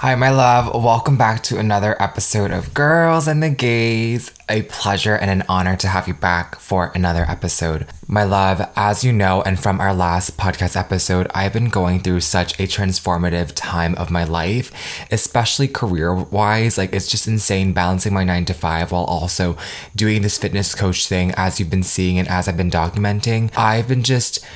[0.00, 0.80] Hi, my love.
[0.80, 4.30] Welcome back to another episode of Girls and the Gays.
[4.48, 7.84] A pleasure and an honor to have you back for another episode.
[8.06, 12.20] My love, as you know, and from our last podcast episode, I've been going through
[12.20, 14.70] such a transformative time of my life,
[15.10, 16.78] especially career wise.
[16.78, 19.56] Like, it's just insane balancing my nine to five while also
[19.96, 23.50] doing this fitness coach thing, as you've been seeing and as I've been documenting.
[23.56, 24.46] I've been just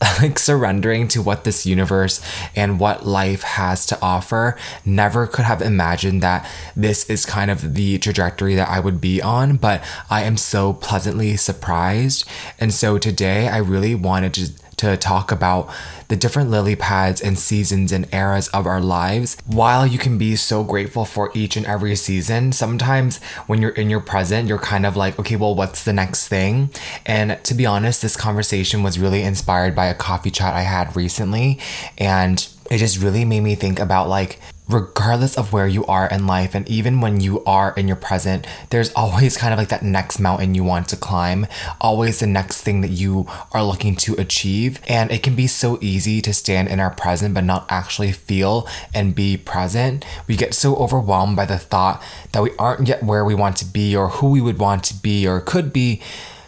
[0.22, 2.20] like surrendering to what this universe
[2.56, 4.56] and what life has to offer.
[4.84, 9.20] Never could have imagined that this is kind of the trajectory that I would be
[9.20, 12.26] on, but I am so pleasantly surprised.
[12.58, 15.68] And so today I really wanted to to talk about
[16.08, 19.36] the different lily pads and seasons and eras of our lives.
[19.46, 23.90] While you can be so grateful for each and every season, sometimes when you're in
[23.90, 26.70] your present, you're kind of like, okay, well, what's the next thing?
[27.04, 30.96] And to be honest, this conversation was really inspired by a coffee chat I had
[30.96, 31.58] recently.
[31.98, 34.40] And it just really made me think about like,
[34.72, 38.46] regardless of where you are in life and even when you are in your present
[38.70, 41.46] there's always kind of like that next mountain you want to climb
[41.80, 44.80] always the next thing that you are looking to achieve.
[44.88, 48.68] And it can be so easy to stand in our present but not actually feel
[48.94, 50.04] and be present.
[50.26, 53.64] We get so overwhelmed by the thought that we aren't yet where we want to
[53.64, 56.00] be or who we would want to be or could be.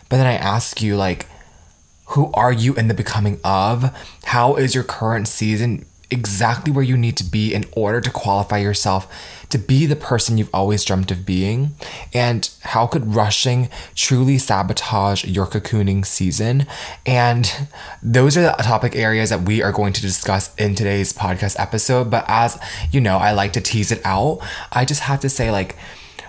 [0.08, 1.26] But then i ask you like
[2.08, 3.90] who are you in the becoming of?
[4.24, 8.58] How is your current season exactly where you need to be in order to qualify
[8.58, 9.12] yourself
[9.48, 11.72] to be the person you've always dreamt of being?
[12.12, 16.66] And how could rushing truly sabotage your cocooning season?
[17.06, 17.68] And
[18.02, 22.10] those are the topic areas that we are going to discuss in today's podcast episode.
[22.10, 22.58] But as
[22.90, 24.40] you know, I like to tease it out.
[24.70, 25.76] I just have to say, like,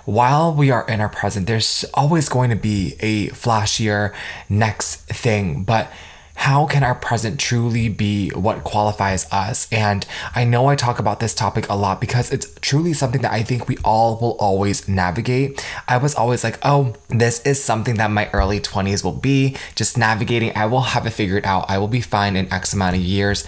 [0.05, 4.13] while we are in our present, there's always going to be a flashier
[4.49, 5.63] next thing.
[5.63, 5.89] But
[6.35, 9.67] how can our present truly be what qualifies us?
[9.71, 10.05] And
[10.35, 13.43] I know I talk about this topic a lot because it's truly something that I
[13.43, 15.65] think we all will always navigate.
[15.87, 19.97] I was always like, oh, this is something that my early 20s will be, just
[19.97, 20.51] navigating.
[20.55, 21.69] I will have it figured out.
[21.69, 23.45] I will be fine in X amount of years.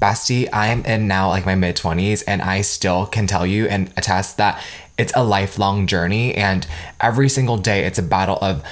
[0.00, 3.66] Bestie, I am in now like my mid 20s, and I still can tell you
[3.68, 4.60] and attest that
[4.98, 6.66] it's a lifelong journey and
[7.00, 8.62] every single day it's a battle of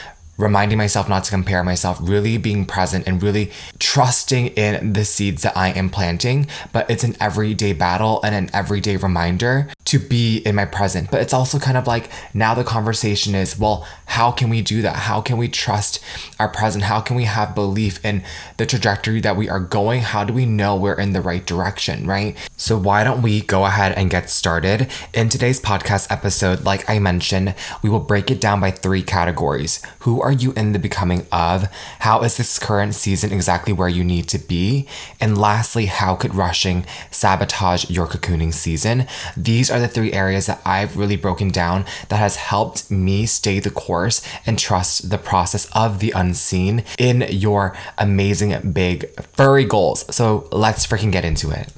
[0.42, 5.42] reminding myself not to compare myself, really being present and really trusting in the seeds
[5.42, 6.48] that I am planting.
[6.72, 11.10] But it's an everyday battle and an everyday reminder to be in my present.
[11.10, 14.80] But it's also kind of like now the conversation is well, how can we do
[14.80, 14.96] that?
[14.96, 16.02] How can we trust
[16.38, 16.84] our present?
[16.84, 18.24] How can we have belief in
[18.56, 20.00] the trajectory that we are going?
[20.00, 22.34] How do we know we're in the right direction, right?
[22.56, 24.90] So, why don't we go ahead and get started?
[25.12, 29.82] In today's podcast episode, like I mentioned, we will break it down by three categories.
[30.00, 31.68] Who are you in the becoming of?
[31.98, 34.86] How is this current season exactly where you need to be?
[35.20, 39.06] And lastly, how could rushing sabotage your cocooning season?
[39.36, 43.58] These are the three areas that I've really broken down that has helped me stay
[43.60, 50.04] the course and trust the process of the unseen in your amazing big furry goals.
[50.14, 51.68] So let's freaking get into it.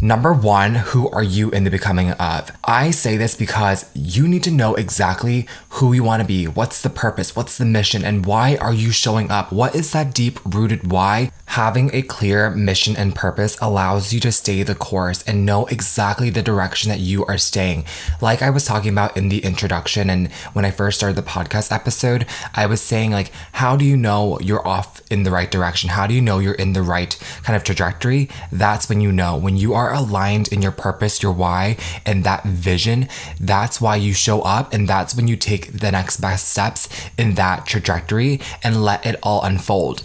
[0.00, 2.50] Number one, who are you in the becoming of?
[2.64, 6.46] I say this because you need to know exactly who you want to be.
[6.46, 7.34] What's the purpose?
[7.34, 8.04] What's the mission?
[8.04, 9.50] And why are you showing up?
[9.50, 11.30] What is that deep rooted why?
[11.46, 16.28] Having a clear mission and purpose allows you to stay the course and know exactly
[16.28, 17.84] the direction that you are staying.
[18.20, 21.72] Like I was talking about in the introduction and when I first started the podcast
[21.72, 25.90] episode, I was saying like, how do you know you're off in the right direction?
[25.90, 28.28] How do you know you're in the right kind of trajectory?
[28.50, 29.36] That's when you know.
[29.36, 33.08] When you are aligned in your purpose, your why, and that vision,
[33.40, 34.72] that's why you show up.
[34.72, 36.88] And that's when you take the next best steps
[37.18, 40.04] in that trajectory and let it all unfold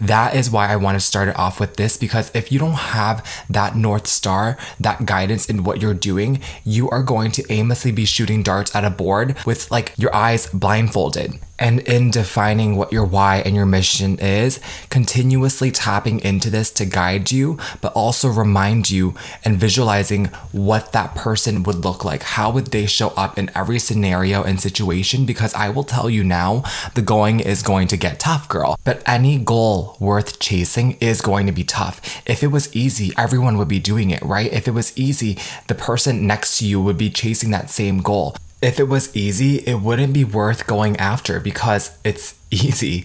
[0.00, 2.72] that is why I want to start it off with this because if you don't
[2.72, 7.92] have that North Star, that guidance in what you're doing, you are going to aimlessly
[7.92, 12.92] be shooting darts at a board with like your eyes blindfolded and in defining what
[12.92, 14.58] your why and your mission is,
[14.88, 19.14] continuously tapping into this to guide you, but also remind you
[19.44, 22.22] and visualizing what that person would look like.
[22.22, 25.26] How would they show up in every scenario and situation?
[25.26, 26.64] Because I will tell you now,
[26.94, 28.78] the going is going to get tough, girl.
[28.82, 32.00] But any goal worth chasing is going to be tough.
[32.26, 34.50] If it was easy, everyone would be doing it, right?
[34.52, 35.36] If it was easy,
[35.68, 39.56] the person next to you would be chasing that same goal if it was easy,
[39.58, 43.04] it wouldn't be worth going after because it's easy.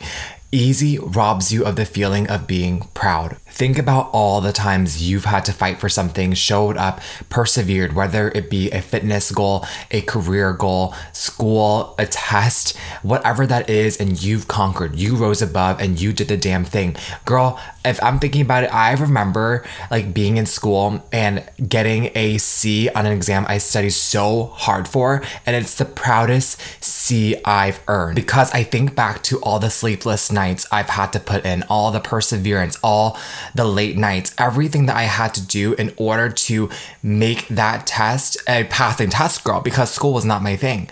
[0.51, 3.37] Easy robs you of the feeling of being proud.
[3.55, 6.99] Think about all the times you've had to fight for something, showed up,
[7.29, 13.69] persevered, whether it be a fitness goal, a career goal, school, a test, whatever that
[13.69, 14.97] is, and you've conquered.
[14.97, 16.97] You rose above and you did the damn thing.
[17.23, 22.37] Girl, if I'm thinking about it, I remember like being in school and getting a
[22.39, 27.79] C on an exam I studied so hard for, and it's the proudest C I've
[27.87, 31.63] earned because I think back to all the sleepless nights I've had to put in,
[31.69, 33.17] all the perseverance, all
[33.53, 36.69] the late nights, everything that I had to do in order to
[37.03, 40.89] make that test a passing test, girl, because school was not my thing.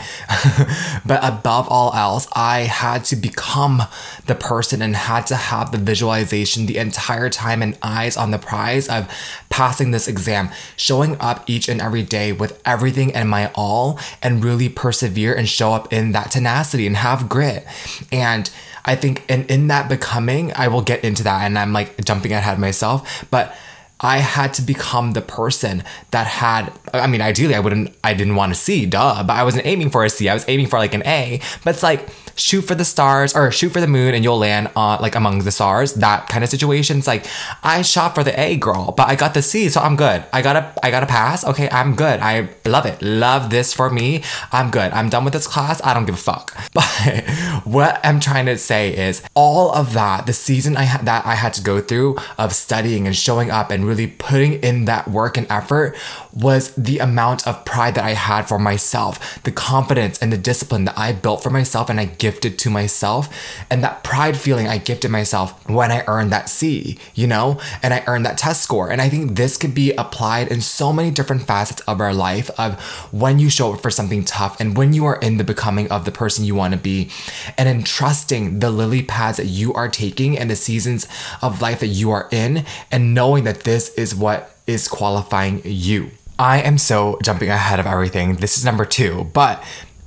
[1.05, 3.83] but above all else, I had to become
[4.25, 8.39] the person and had to have the visualization the entire time and eyes on the
[8.39, 9.09] prize of
[9.49, 14.43] passing this exam, showing up each and every day with everything and my all, and
[14.43, 17.65] really persevere and show up in that tenacity and have grit.
[18.11, 18.49] And
[18.85, 22.33] I think, and in that becoming, I will get into that and I'm like jumping
[22.33, 23.55] ahead myself, but
[24.03, 28.35] I had to become the person that had I mean ideally I wouldn't I didn't
[28.35, 30.77] want to see duh but I wasn't aiming for a C I was aiming for
[30.77, 34.13] like an A but it's like shoot for the stars or shoot for the moon
[34.13, 35.93] and you'll land on like among the stars.
[35.93, 36.97] That kind of situation.
[36.97, 37.25] It's like
[37.63, 40.23] I shot for the A girl, but I got the C, so I'm good.
[40.33, 41.45] I got a I got a pass.
[41.45, 42.19] Okay, I'm good.
[42.19, 43.01] I love it.
[43.01, 44.23] Love this for me.
[44.51, 44.91] I'm good.
[44.93, 45.81] I'm done with this class.
[45.83, 46.55] I don't give a fuck.
[46.73, 47.23] But
[47.65, 51.35] what I'm trying to say is all of that, the season I had that I
[51.35, 55.37] had to go through of studying and showing up and really putting in that work
[55.37, 55.95] and effort
[56.35, 60.85] was the amount of pride that I had for myself, the confidence and the discipline
[60.85, 63.29] that I built for myself and I gifted to myself,
[63.69, 67.93] and that pride feeling I gifted myself when I earned that C, you know, and
[67.93, 68.89] I earned that test score.
[68.89, 72.49] And I think this could be applied in so many different facets of our life
[72.59, 72.79] of
[73.11, 76.05] when you show up for something tough and when you are in the becoming of
[76.05, 77.09] the person you want to be
[77.57, 81.07] and in trusting the lily pads that you are taking and the seasons
[81.41, 86.11] of life that you are in and knowing that this is what is qualifying you.
[86.43, 88.35] I am so jumping ahead of everything.
[88.35, 89.63] This is number two, but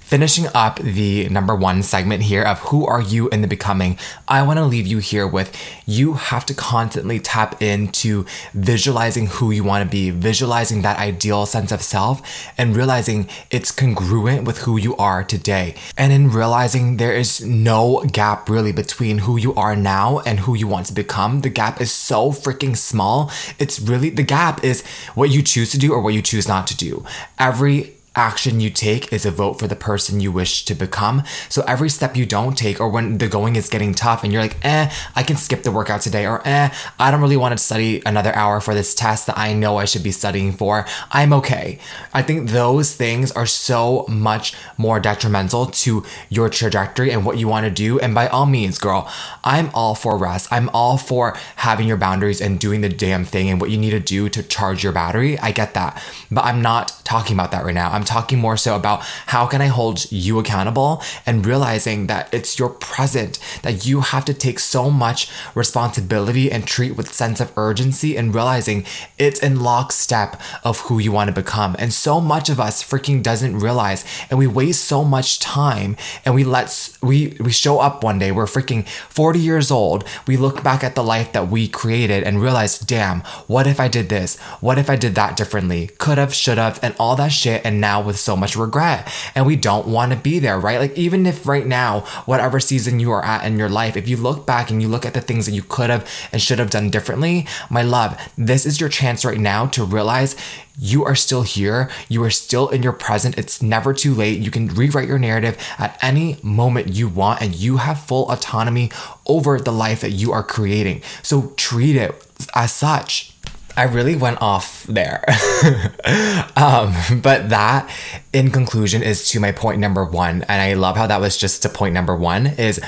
[0.07, 3.99] Finishing up the number one segment here of who are you in the becoming,
[4.29, 5.53] I want to leave you here with
[5.85, 8.25] you have to constantly tap into
[8.55, 12.23] visualizing who you want to be, visualizing that ideal sense of self,
[12.57, 15.75] and realizing it's congruent with who you are today.
[15.99, 20.55] And in realizing there is no gap really between who you are now and who
[20.55, 23.33] you want to become, the gap is so freaking small.
[23.59, 24.87] It's really the gap is
[25.17, 27.05] what you choose to do or what you choose not to do.
[27.41, 31.23] Every action you take is a vote for the person you wish to become.
[31.49, 34.43] So every step you don't take, or when the going is getting tough and you're
[34.43, 37.63] like, eh, I can skip the workout today, or eh, I don't really want to
[37.63, 41.33] study another hour for this test that I know I should be studying for, I'm
[41.35, 41.79] okay.
[42.15, 47.49] I think those things are so much more detrimental to your trajectory and what you
[47.49, 48.01] want to do.
[48.01, 49.11] And by all means, girl,
[49.45, 50.49] I'm all for rest.
[50.51, 53.91] I'm all for having your boundaries and doing the damn thing and what you need
[53.91, 55.39] to do to charge your battery.
[55.39, 56.03] I get that.
[56.31, 57.91] But I'm not talking about that right now.
[57.91, 62.59] I'm talking more so about how can I hold you accountable and realizing that it's
[62.59, 67.53] your present that you have to take so much responsibility and treat with sense of
[67.57, 68.85] urgency and realizing
[69.19, 71.77] it's in lockstep of who you want to become.
[71.79, 76.35] And so much of us freaking doesn't realize and we waste so much time and
[76.35, 76.67] we let
[77.03, 80.05] we we show up one day we're freaking 40 years old.
[80.27, 83.89] We look back at the life that we created and realize, "Damn, what if I
[83.89, 84.37] did this?
[84.61, 85.91] What if I did that differently?
[85.99, 89.13] Could have, should have, and all that shit and now with so much regret.
[89.35, 90.79] And we don't want to be there, right?
[90.79, 94.17] Like, even if right now, whatever season you are at in your life, if you
[94.17, 96.71] look back and you look at the things that you could have and should have
[96.71, 100.37] done differently, my love, this is your chance right now to realize
[100.79, 101.89] you are still here.
[102.09, 103.39] You are still in your present.
[103.39, 104.41] It's never too late.
[104.41, 108.91] You can rewrite your narrative at any moment you want, and you have full autonomy
[109.27, 111.03] over the life that you are creating.
[111.23, 112.15] So treat it
[112.55, 113.33] as such.
[113.77, 115.25] I really went off there.
[116.57, 117.91] um, but that,
[118.33, 120.43] in conclusion, is to my point number one.
[120.49, 122.81] And I love how that was just to point number one is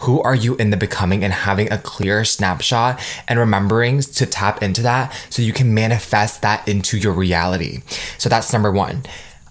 [0.00, 4.60] who are you in the becoming and having a clear snapshot and remembering to tap
[4.62, 7.82] into that so you can manifest that into your reality.
[8.18, 9.04] So that's number one.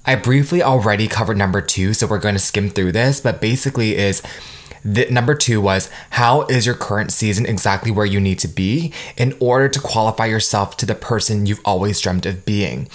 [0.05, 3.95] I briefly already covered number two, so we're going to skim through this, but basically
[3.95, 4.21] is
[4.83, 8.93] the, number two was how is your current season exactly where you need to be
[9.17, 12.87] in order to qualify yourself to the person you've always dreamt of being?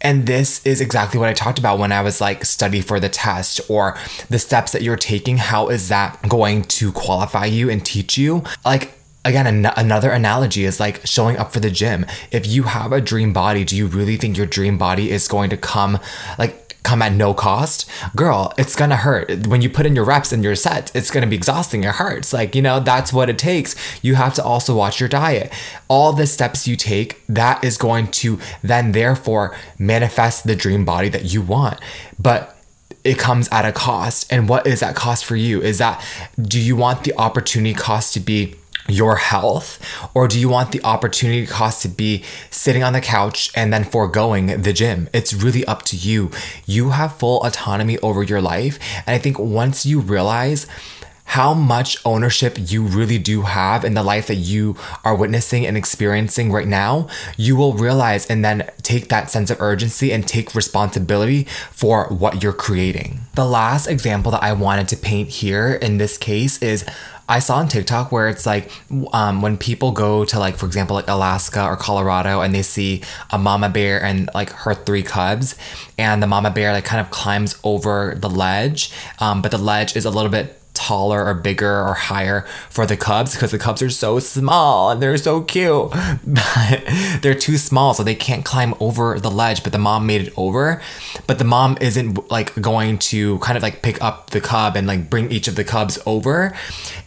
[0.00, 3.08] And this is exactly what I talked about when I was like, study for the
[3.08, 3.96] test or
[4.28, 5.38] the steps that you're taking.
[5.38, 8.44] How is that going to qualify you and teach you?
[8.64, 8.92] Like,
[9.24, 12.06] again, an- another analogy is like showing up for the gym.
[12.30, 15.50] If you have a dream body, do you really think your dream body is going
[15.50, 15.98] to come
[16.38, 19.48] like come at no cost, girl, it's gonna hurt.
[19.48, 21.82] When you put in your reps and your sets, it's gonna be exhausting.
[21.82, 22.32] It hurts.
[22.32, 23.74] Like, you know, that's what it takes.
[24.02, 25.52] You have to also watch your diet.
[25.88, 31.08] All the steps you take, that is going to then therefore manifest the dream body
[31.08, 31.80] that you want.
[32.20, 32.56] But
[33.02, 34.32] it comes at a cost.
[34.32, 35.60] And what is that cost for you?
[35.60, 36.04] Is that
[36.40, 38.54] do you want the opportunity cost to be
[38.88, 39.78] your health
[40.14, 43.84] or do you want the opportunity cost to be sitting on the couch and then
[43.84, 45.08] foregoing the gym?
[45.12, 46.30] It's really up to you.
[46.66, 48.78] You have full autonomy over your life.
[49.06, 50.66] And i think once you realize
[51.26, 55.76] how much ownership you really do have in the life that you are witnessing and
[55.76, 60.54] experiencing right now, you will realize and then take that sense of urgency and take
[60.54, 63.20] responsibility for what you're creating.
[63.34, 66.84] The last example that I wanted to paint here in this case is
[67.28, 68.70] I saw on TikTok where it's like
[69.12, 73.02] um, when people go to like for example like Alaska or Colorado and they see
[73.30, 75.56] a mama bear and like her three cubs
[75.98, 79.96] and the mama bear like kind of climbs over the ledge um, but the ledge
[79.96, 83.82] is a little bit taller or bigger or higher for the cubs because the cubs
[83.82, 85.92] are so small and they're so cute.
[86.26, 86.84] But
[87.22, 89.62] they're too small, so they can't climb over the ledge.
[89.62, 90.80] But the mom made it over.
[91.26, 94.86] But the mom isn't like going to kind of like pick up the cub and
[94.86, 96.54] like bring each of the cubs over.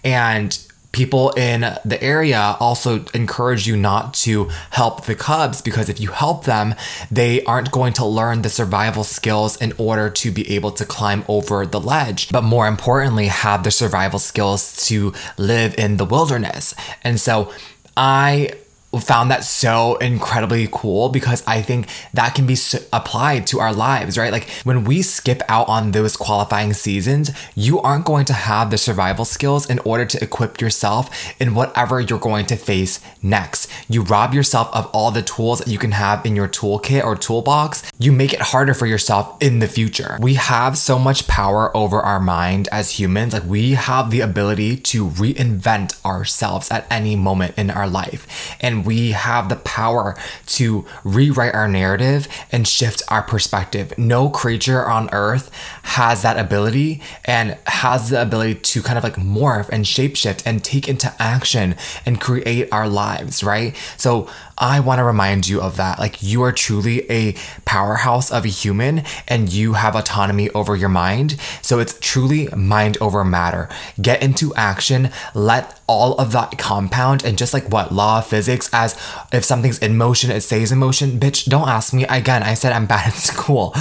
[0.04, 0.58] And
[0.92, 6.10] people in the area also encourage you not to help the cubs because if you
[6.10, 6.76] help them,
[7.12, 11.24] they aren't going to learn the survival skills in order to be able to climb
[11.28, 16.74] over the ledge, but more importantly, have the survival skills to live in the wilderness.
[17.04, 17.54] And so
[17.96, 18.54] I
[18.98, 22.58] found that so incredibly cool because I think that can be
[22.92, 24.32] applied to our lives, right?
[24.32, 28.78] Like when we skip out on those qualifying seasons, you aren't going to have the
[28.80, 33.70] survival skills in order to equip yourself in whatever you're going to face next.
[33.88, 37.16] You rob yourself of all the tools that you can have in your toolkit or
[37.16, 37.84] toolbox.
[38.00, 40.18] You make it harder for yourself in the future.
[40.20, 43.34] We have so much power over our mind as humans.
[43.34, 48.56] Like we have the ability to reinvent ourselves at any moment in our life.
[48.62, 50.16] And we have the power
[50.48, 53.98] to rewrite our narrative and shift our perspective.
[53.98, 55.52] No creature on earth
[55.84, 60.64] has that ability and has the ability to kind of like morph and shapeshift and
[60.64, 63.76] take into action and create our lives, right?
[63.98, 66.00] So I want to remind you of that.
[66.00, 67.34] Like, you are truly a
[67.66, 71.38] powerhouse of a human and you have autonomy over your mind.
[71.62, 73.70] So, it's truly mind over matter.
[74.02, 78.70] Get into action, let all of that compound, and just like what law of physics,
[78.74, 78.94] as
[79.32, 81.20] if something's in motion, it stays in motion.
[81.20, 82.44] Bitch, don't ask me again.
[82.44, 83.74] I said I'm bad at school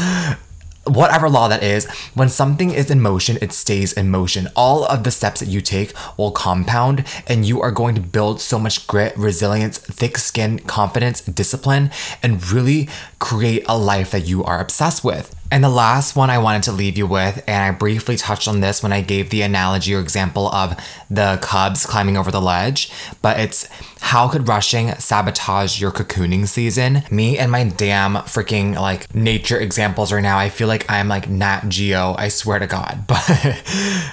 [0.89, 4.49] whatever law that is, when something is in motion, it stays in motion.
[4.57, 8.41] All of the steps that you take will compound, and you are going to build
[8.41, 11.91] so much grit, resilience, thick skin, confidence, discipline,
[12.23, 15.38] and really create a life that you are obsessed with.
[15.51, 18.61] And the last one I wanted to leave you with, and I briefly touched on
[18.61, 20.77] this when I gave the analogy or example of
[21.09, 23.67] the cubs climbing over the ledge, but it's
[24.01, 27.03] how could rushing sabotage your cocooning season?
[27.11, 31.29] Me and my damn freaking like nature examples right now, I feel like I'm like
[31.29, 33.05] Nat Geo, I swear to God.
[33.19, 33.63] But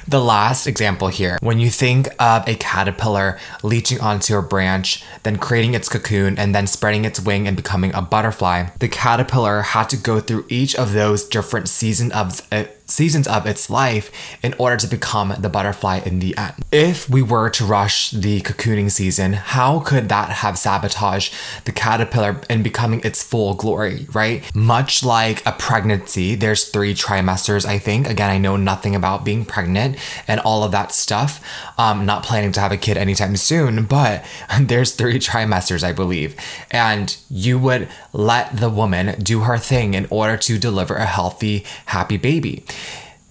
[0.07, 5.37] the last example here, when you think of a caterpillar leeching onto a branch, then
[5.37, 9.89] creating its cocoon, and then spreading its wing and becoming a butterfly, the caterpillar had
[9.89, 14.11] to go through each of those different seasons of uh, seasons of its life
[14.43, 16.53] in order to become the butterfly in the end.
[16.71, 21.33] If we were to rush the cocooning season, how could that have sabotaged
[21.65, 24.43] the caterpillar in becoming its full glory, right?
[24.55, 28.07] Much like a pregnancy, there's three trimesters, I think.
[28.07, 31.43] Again, I know nothing about being pregnant and all of that stuff.
[31.77, 34.23] Um, not planning to have a kid anytime soon, but
[34.59, 36.35] there's three trimesters, I believe.
[36.71, 41.65] And you would let the woman do her thing in order to deliver a healthy,
[41.85, 42.63] happy baby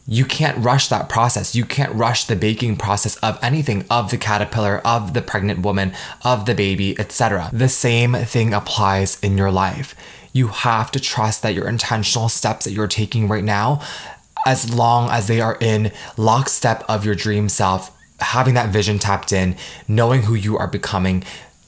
[0.07, 1.55] you can't rush that process.
[1.55, 5.95] You can't rush the baking process of anything, of the caterpillar, of the pregnant woman,
[6.23, 7.49] of the baby, etc.
[7.53, 9.95] The same thing applies in your life.
[10.33, 13.81] You have to trust that your intentional steps that you're taking right now,
[14.47, 19.33] as long as they are in lockstep of your dream self, having that vision tapped
[19.33, 19.57] in,
[19.89, 21.25] knowing who you are becoming,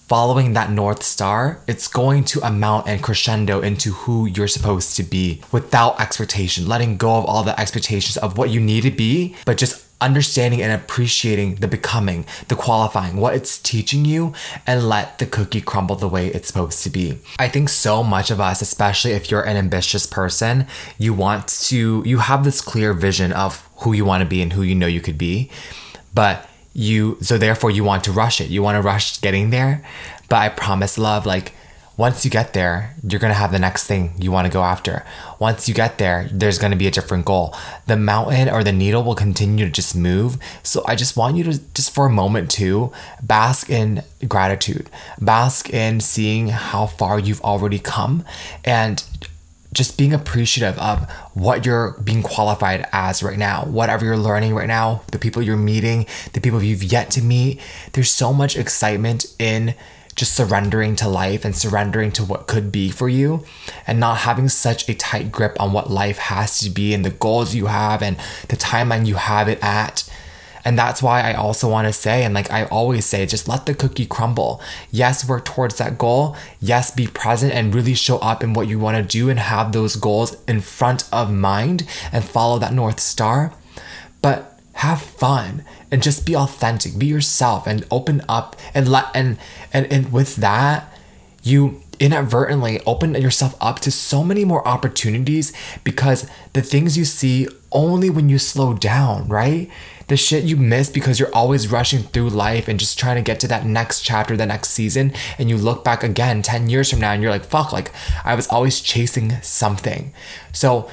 [0.07, 5.03] following that North Star, it's going to amount and crescendo into who you're supposed to
[5.03, 9.35] be without expectation, letting go of all the expectations of what you need to be,
[9.45, 14.33] but just understanding and appreciating the becoming, the qualifying, what it's teaching you,
[14.67, 17.19] and let the cookie crumble the way it's supposed to be.
[17.39, 20.67] I think so much of us, especially if you're an ambitious person,
[20.99, 24.53] you want to, you have this clear vision of who you want to be and
[24.53, 25.51] who you know you could be.
[26.15, 29.83] But you so therefore you want to rush it you want to rush getting there
[30.29, 31.53] but i promise love like
[31.97, 34.63] once you get there, you're going to have the next thing you want to go
[34.63, 35.03] after.
[35.39, 37.57] Once you get there, there's going to be a different goal.
[37.87, 40.37] The mountain or the needle will continue to just move.
[40.63, 42.93] So I just want you to just for a moment to
[43.23, 44.91] bask in gratitude,
[45.21, 48.25] bask in seeing how far you've already come
[48.63, 49.03] and
[49.77, 54.67] just being appreciative of what you're being qualified as right now, whatever you're learning right
[54.67, 57.61] now, the people you're meeting, the people you've yet to meet.
[57.93, 59.75] There's so much excitement in
[60.15, 63.45] just surrendering to life and surrendering to what could be for you
[63.87, 67.11] and not having such a tight grip on what life has to be and the
[67.11, 68.17] goals you have and
[68.49, 70.11] the timeline you have it at.
[70.67, 73.67] And that's why I also want to say, and like I always say, just let
[73.67, 74.61] the cookie crumble.
[74.91, 76.37] Yes, work towards that goal.
[76.61, 79.71] Yes, be present and really show up in what you want to do and have
[79.71, 83.55] those goals in front of mind and follow that North Star.
[84.21, 89.39] But have fun and just be authentic be yourself and open up and let and
[89.73, 90.93] and, and with that
[91.43, 95.53] you inadvertently open yourself up to so many more opportunities
[95.85, 99.71] because the things you see only when you slow down right?
[100.09, 103.41] The shit you miss because you're always rushing through life and just trying to get
[103.41, 107.01] to that next chapter the next season and you look back again 10 years from
[107.01, 107.91] now and you're like fuck like
[108.25, 110.13] i was always chasing something.
[110.53, 110.89] So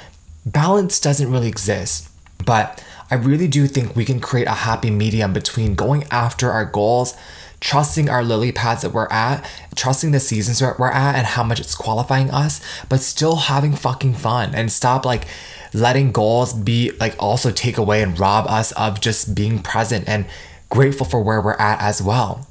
[0.45, 2.09] balance doesn't really exist
[2.45, 6.65] but I really do think we can create a happy medium between going after our
[6.65, 7.15] goals,
[7.63, 11.43] trusting our lily pads that we're at, trusting the seasons that we're at and how
[11.43, 15.25] much it's qualifying us, but still having fucking fun and stop like
[15.73, 20.25] letting goals be like also take away and rob us of just being present and
[20.69, 22.45] grateful for where we're at as well.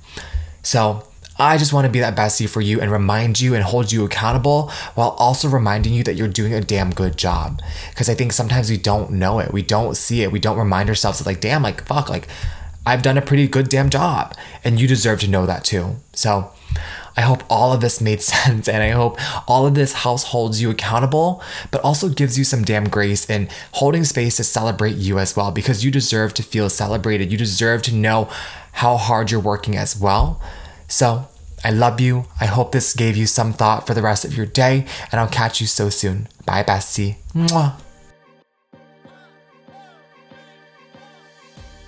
[0.62, 1.06] So,
[1.38, 4.04] I just want to be that bestie for you and remind you and hold you
[4.04, 7.60] accountable while also reminding you that you're doing a damn good job.
[7.90, 10.88] Because I think sometimes we don't know it, we don't see it, we don't remind
[10.90, 12.28] ourselves of like, damn, like, fuck, like,
[12.84, 14.34] I've done a pretty good damn job.
[14.64, 15.96] And you deserve to know that too.
[16.12, 16.50] So,
[17.14, 20.62] I hope all of this made sense and I hope all of this house holds
[20.62, 25.18] you accountable, but also gives you some damn grace in holding space to celebrate you
[25.18, 27.30] as well because you deserve to feel celebrated.
[27.30, 28.28] You deserve to know
[28.72, 30.40] how hard you're working as well.
[30.88, 31.28] So,
[31.64, 32.24] I love you.
[32.40, 35.28] I hope this gave you some thought for the rest of your day, and I'll
[35.28, 36.26] catch you so soon.
[36.44, 37.16] Bye, bestie.
[37.34, 37.74] Mwah.